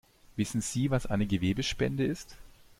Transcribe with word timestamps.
Wissen 0.35 0.61
Sie, 0.61 0.89
was 0.89 1.05
eine 1.05 1.27
Gewebespende 1.27 2.03
ist? 2.03 2.35